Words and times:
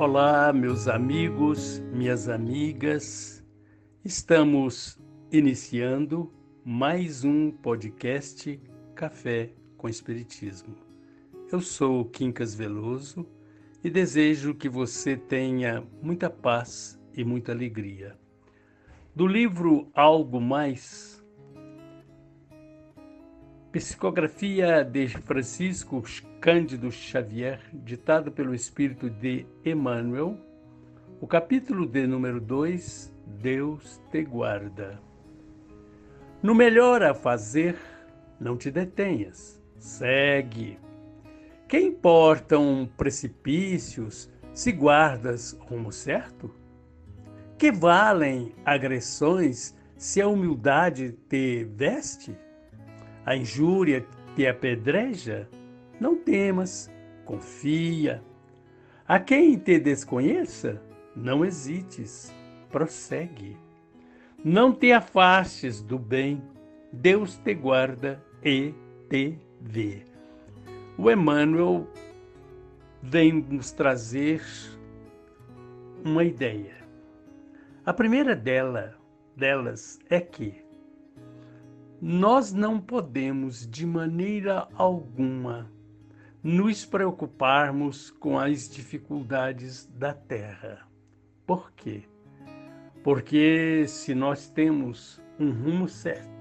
Olá, 0.00 0.52
meus 0.52 0.86
amigos, 0.86 1.80
minhas 1.92 2.28
amigas. 2.28 3.44
Estamos 4.04 4.96
iniciando 5.32 6.32
mais 6.64 7.24
um 7.24 7.50
podcast 7.50 8.60
Café 8.94 9.50
com 9.76 9.88
Espiritismo. 9.88 10.76
Eu 11.50 11.60
sou 11.60 12.04
Quincas 12.04 12.54
Veloso 12.54 13.26
e 13.82 13.90
desejo 13.90 14.54
que 14.54 14.68
você 14.68 15.16
tenha 15.16 15.84
muita 16.00 16.30
paz 16.30 16.96
e 17.12 17.24
muita 17.24 17.50
alegria. 17.50 18.16
Do 19.16 19.26
livro 19.26 19.90
Algo 19.92 20.40
Mais, 20.40 21.17
Psicografia 23.70 24.82
de 24.82 25.08
Francisco 25.08 26.02
Cândido 26.40 26.90
Xavier, 26.90 27.60
ditado 27.74 28.32
pelo 28.32 28.54
Espírito 28.54 29.10
de 29.10 29.44
Emmanuel, 29.62 30.38
o 31.20 31.26
capítulo 31.26 31.84
de 31.84 32.06
número 32.06 32.40
2, 32.40 33.14
Deus 33.26 34.00
te 34.10 34.24
guarda. 34.24 34.98
No 36.42 36.54
melhor 36.54 37.02
a 37.02 37.12
fazer, 37.12 37.76
não 38.40 38.56
te 38.56 38.70
detenhas, 38.70 39.62
segue. 39.76 40.78
Que 41.68 41.78
importam 41.78 42.88
precipícios 42.96 44.30
se 44.54 44.72
guardas 44.72 45.52
rumo 45.68 45.92
certo? 45.92 46.54
Que 47.58 47.70
valem 47.70 48.54
agressões 48.64 49.76
se 49.94 50.22
a 50.22 50.26
humildade 50.26 51.18
te 51.28 51.64
veste? 51.64 52.47
A 53.28 53.36
injúria 53.36 54.06
te 54.34 54.46
apedreja, 54.46 55.46
não 56.00 56.16
temas, 56.16 56.90
confia. 57.26 58.22
A 59.06 59.20
quem 59.20 59.58
te 59.58 59.78
desconheça, 59.78 60.80
não 61.14 61.44
hesites, 61.44 62.34
prossegue. 62.70 63.54
Não 64.42 64.72
te 64.72 64.92
afastes 64.92 65.82
do 65.82 65.98
bem, 65.98 66.42
Deus 66.90 67.36
te 67.36 67.52
guarda 67.52 68.18
e 68.42 68.72
te 69.10 69.38
vê. 69.60 70.04
O 70.96 71.10
Emmanuel 71.10 71.86
vem 73.02 73.30
nos 73.30 73.72
trazer 73.72 74.42
uma 76.02 76.24
ideia. 76.24 76.78
A 77.84 77.92
primeira 77.92 78.34
dela, 78.34 78.94
delas 79.36 79.98
é 80.08 80.18
que 80.18 80.66
nós 82.00 82.52
não 82.52 82.80
podemos, 82.80 83.68
de 83.68 83.84
maneira 83.84 84.68
alguma, 84.74 85.68
nos 86.42 86.84
preocuparmos 86.84 88.10
com 88.10 88.38
as 88.38 88.68
dificuldades 88.68 89.86
da 89.96 90.14
terra. 90.14 90.86
Por 91.44 91.72
quê? 91.72 92.04
Porque 93.02 93.84
se 93.88 94.14
nós 94.14 94.48
temos 94.48 95.20
um 95.40 95.50
rumo 95.50 95.88
certo, 95.88 96.38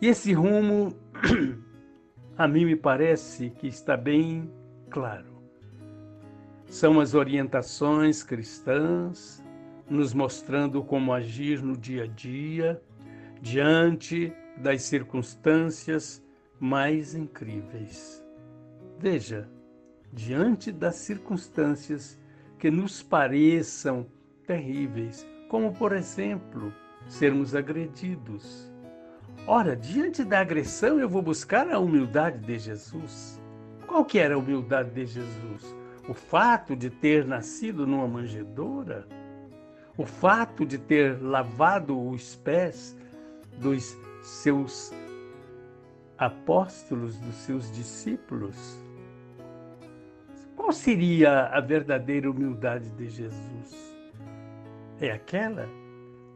e 0.00 0.08
esse 0.08 0.32
rumo, 0.32 0.96
a 2.36 2.48
mim 2.48 2.64
me 2.64 2.74
parece 2.74 3.50
que 3.50 3.68
está 3.68 3.96
bem 3.96 4.50
claro. 4.88 5.40
São 6.66 6.98
as 6.98 7.14
orientações 7.14 8.22
cristãs 8.22 9.44
nos 9.88 10.14
mostrando 10.14 10.82
como 10.82 11.12
agir 11.12 11.62
no 11.62 11.76
dia 11.76 12.04
a 12.04 12.06
dia, 12.06 12.82
diante 13.42 14.32
das 14.60 14.82
circunstâncias 14.82 16.22
mais 16.58 17.14
incríveis. 17.14 18.24
Veja, 18.98 19.48
diante 20.12 20.70
das 20.70 20.96
circunstâncias 20.96 22.20
que 22.58 22.70
nos 22.70 23.02
pareçam 23.02 24.06
terríveis, 24.46 25.26
como 25.48 25.72
por 25.72 25.92
exemplo, 25.92 26.72
sermos 27.08 27.54
agredidos. 27.54 28.70
Ora, 29.46 29.74
diante 29.74 30.22
da 30.22 30.40
agressão 30.40 31.00
eu 31.00 31.08
vou 31.08 31.22
buscar 31.22 31.70
a 31.70 31.78
humildade 31.78 32.38
de 32.38 32.58
Jesus. 32.58 33.40
Qual 33.86 34.04
que 34.04 34.18
era 34.18 34.34
a 34.34 34.38
humildade 34.38 34.90
de 34.90 35.06
Jesus? 35.06 35.74
O 36.06 36.12
fato 36.12 36.76
de 36.76 36.90
ter 36.90 37.24
nascido 37.24 37.86
numa 37.86 38.06
manjedoura? 38.06 39.08
O 39.96 40.04
fato 40.04 40.66
de 40.66 40.78
ter 40.78 41.20
lavado 41.22 41.98
os 42.10 42.36
pés 42.36 42.96
dos 43.58 43.96
seus 44.22 44.92
apóstolos, 46.18 47.18
dos 47.18 47.34
seus 47.36 47.70
discípulos? 47.72 48.78
Qual 50.54 50.72
seria 50.72 51.46
a 51.46 51.60
verdadeira 51.60 52.30
humildade 52.30 52.90
de 52.90 53.08
Jesus? 53.08 53.96
É 55.00 55.10
aquela 55.10 55.68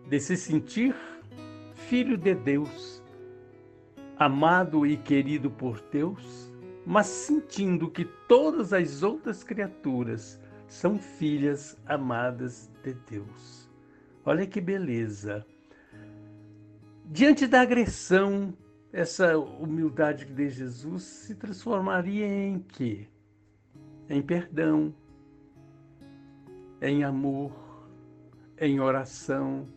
de 0.09 0.19
se 0.19 0.37
sentir 0.37 0.95
filho 1.75 2.17
de 2.17 2.35
Deus, 2.35 3.03
amado 4.17 4.87
e 4.87 4.97
querido 4.97 5.51
por 5.51 5.81
Deus, 5.93 6.51
mas 6.87 7.07
sentindo 7.07 7.91
que 7.91 8.05
todas 8.27 8.73
as 8.73 9.03
outras 9.03 9.45
criaturas 9.45 10.41
são 10.67 10.99
filhas 10.99 11.77
amadas 11.87 12.71
de 12.83 12.95
Deus. 13.09 13.71
Olha 14.25 14.47
que 14.47 14.61
beleza! 14.61 15.47
Diante 17.15 17.47
da 17.47 17.61
agressão, 17.61 18.53
essa 18.93 19.39
humildade 19.39 20.25
de 20.25 20.51
Jesus 20.51 21.05
se 21.05 21.37
transformaria 21.37 22.27
em 22.27 22.59
quê? 22.59 23.07
Em 24.11 24.21
perdão, 24.21 24.93
em 26.83 27.05
amor, 27.05 27.53
em 28.59 28.81
oração. 28.81 29.69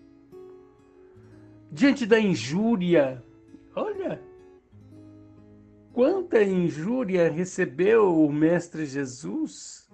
Diante 1.72 2.08
da 2.08 2.20
injúria, 2.20 3.24
olha, 3.76 4.20
quanta 5.94 6.42
injúria 6.42 7.30
recebeu 7.30 8.20
o 8.20 8.34
Mestre 8.34 8.84
Jesus, 8.84 9.88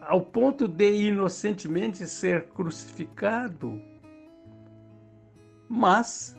ao 0.00 0.22
ponto 0.22 0.66
de 0.66 0.90
inocentemente 1.08 2.06
ser 2.06 2.46
crucificado 2.46 3.78
mas 5.68 6.36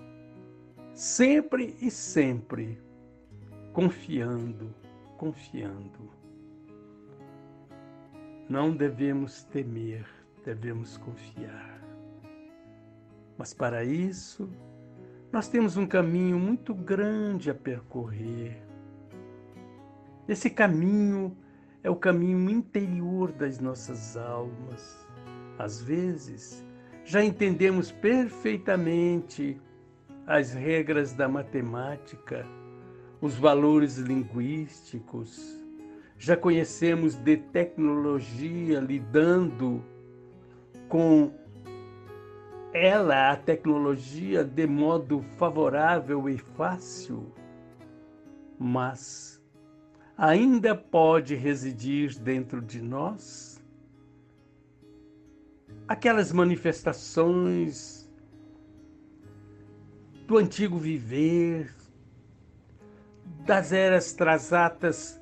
sempre 0.94 1.76
e 1.82 1.92
sempre 1.92 2.82
confiando, 3.74 4.74
confiando. 5.18 6.10
Não 8.50 8.76
devemos 8.76 9.44
temer, 9.44 10.08
devemos 10.44 10.98
confiar. 10.98 11.82
Mas 13.38 13.54
para 13.54 13.84
isso, 13.84 14.50
nós 15.32 15.48
temos 15.48 15.78
um 15.78 15.86
caminho 15.86 16.40
muito 16.40 16.74
grande 16.74 17.52
a 17.52 17.54
percorrer. 17.54 18.60
Esse 20.28 20.50
caminho 20.50 21.38
é 21.84 21.90
o 21.90 21.96
caminho 21.96 22.50
interior 22.50 23.32
das 23.32 23.60
nossas 23.60 24.18
almas. 24.18 25.08
Às 25.60 25.82
vezes, 25.82 26.66
já 27.08 27.24
entendemos 27.24 27.90
perfeitamente 27.90 29.58
as 30.28 30.52
regras 30.52 31.14
da 31.14 31.26
matemática, 31.26 32.46
os 33.22 33.36
valores 33.36 33.96
linguísticos, 33.98 35.58
já 36.18 36.36
conhecemos 36.36 37.16
de 37.16 37.38
tecnologia 37.38 38.82
lidando 38.82 39.82
com 40.90 41.32
ela, 42.74 43.32
a 43.32 43.38
tecnologia, 43.38 44.44
de 44.44 44.68
modo 44.68 45.22
favorável 45.38 46.28
e 46.28 46.38
fácil, 46.38 47.32
mas 48.60 49.42
ainda 50.18 50.76
pode 50.76 51.36
residir 51.36 52.20
dentro 52.20 52.62
de 52.62 52.82
nós 52.82 53.57
aquelas 55.88 56.32
manifestações 56.32 58.10
do 60.28 60.38
antigo 60.38 60.78
viver, 60.78 61.74
das 63.46 63.72
eras 63.72 64.12
trasatas 64.14 65.22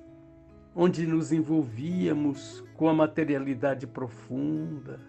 onde 0.75 1.05
nos 1.05 1.31
envolvíamos 1.31 2.63
com 2.75 2.89
a 2.89 2.93
materialidade 2.93 3.85
profunda. 3.85 4.99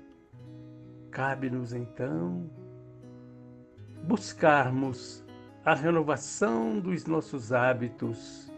Cabe-nos 1.11 1.73
então 1.73 2.51
buscarmos 4.05 5.25
a 5.65 5.75
renovação 5.75 6.79
dos 6.79 7.07
nossos 7.07 7.53
hábitos 7.53 8.53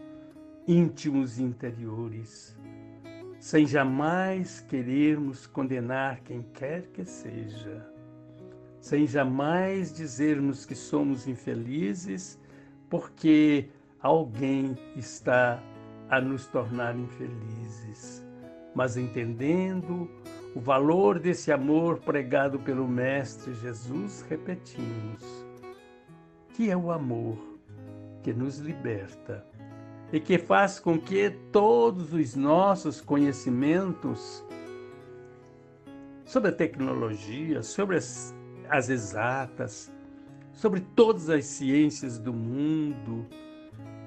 íntimos 0.67 1.39
e 1.39 1.43
interiores 1.43 2.58
sem 3.39 3.65
jamais 3.65 4.59
querermos 4.61 5.47
condenar 5.47 6.19
quem 6.21 6.41
quer 6.53 6.87
que 6.87 7.05
seja, 7.05 7.85
sem 8.81 9.07
jamais 9.07 9.93
dizermos 9.93 10.65
que 10.65 10.75
somos 10.75 11.27
infelizes 11.27 12.39
porque 12.89 13.69
alguém 14.01 14.77
está 14.95 15.61
a 16.09 16.19
nos 16.19 16.47
tornar 16.47 16.97
infelizes. 16.97 18.25
mas 18.75 18.97
entendendo 18.97 20.09
o 20.55 20.59
valor 20.59 21.19
desse 21.19 21.51
amor 21.51 21.99
pregado 21.99 22.59
pelo 22.59 22.87
Mestre 22.87 23.53
Jesus, 23.55 24.25
repetimos: 24.29 25.23
que 26.53 26.69
é 26.69 26.77
o 26.77 26.91
amor 26.91 27.37
que 28.21 28.33
nos 28.33 28.59
liberta 28.59 29.45
e 30.11 30.19
que 30.19 30.37
faz 30.37 30.79
com 30.79 30.99
que 30.99 31.29
todos 31.51 32.13
os 32.13 32.35
nossos 32.35 32.99
conhecimentos 32.99 34.43
sobre 36.25 36.49
a 36.49 36.53
tecnologia, 36.53 37.61
sobre 37.63 37.97
as, 37.97 38.35
as 38.69 38.89
exatas, 38.89 39.91
sobre 40.51 40.81
todas 40.81 41.29
as 41.29 41.45
ciências 41.45 42.17
do 42.17 42.33
mundo, 42.33 43.25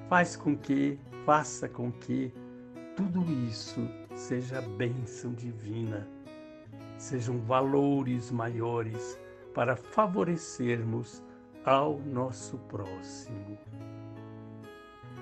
faz 0.09 0.35
com 0.35 0.55
que, 0.55 0.99
faça 1.25 1.67
com 1.67 1.91
que 1.91 2.33
tudo 2.95 3.23
isso 3.49 3.87
seja 4.13 4.61
bênção 4.61 5.33
divina, 5.33 6.07
sejam 6.97 7.39
valores 7.39 8.29
maiores 8.29 9.19
para 9.53 9.75
favorecermos 9.75 11.23
ao 11.65 11.99
nosso 11.99 12.57
próximo. 12.57 13.57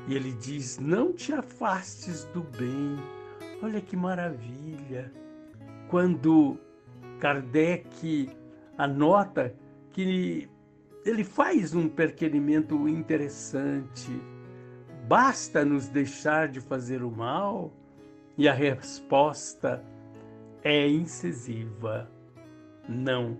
E 0.07 0.15
ele 0.15 0.31
diz: 0.33 0.79
Não 0.79 1.13
te 1.13 1.33
afastes 1.33 2.25
do 2.33 2.41
bem. 2.41 2.97
Olha 3.61 3.81
que 3.81 3.95
maravilha. 3.95 5.11
Quando 5.87 6.57
Kardec 7.19 8.29
anota 8.77 9.53
que 9.91 10.49
ele 11.05 11.23
faz 11.23 11.73
um 11.73 11.87
perquerimento 11.87 12.87
interessante. 12.87 14.11
Basta 15.07 15.65
nos 15.65 15.87
deixar 15.87 16.47
de 16.47 16.61
fazer 16.61 17.03
o 17.03 17.11
mal? 17.11 17.71
E 18.37 18.47
a 18.47 18.53
resposta 18.53 19.83
é 20.63 20.87
incisiva: 20.87 22.09
não. 22.87 23.37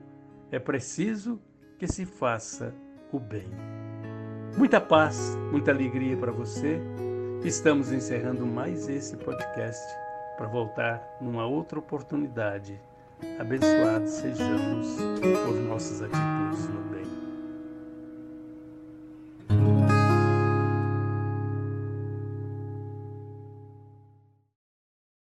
É 0.52 0.60
preciso 0.60 1.40
que 1.80 1.88
se 1.88 2.06
faça 2.06 2.75
o 3.12 3.19
bem. 3.19 3.81
Muita 4.57 4.81
paz, 4.81 5.38
muita 5.51 5.71
alegria 5.71 6.18
para 6.18 6.31
você. 6.31 6.80
Estamos 7.44 7.92
encerrando 7.92 8.45
mais 8.45 8.88
esse 8.89 9.15
podcast 9.18 9.81
para 10.38 10.48
voltar 10.48 11.01
numa 11.21 11.45
outra 11.45 11.80
oportunidade. 11.80 12.80
Abençoados 13.39 14.12
sejamos 14.12 14.98
por 15.45 15.56
nossas 15.56 16.01
atitudes 16.01 16.68
no 16.68 16.81
bem. 16.89 17.20